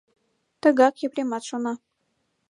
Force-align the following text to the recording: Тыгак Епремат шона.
Тыгак 0.61 0.95
Епремат 1.05 1.43
шона. 1.49 1.73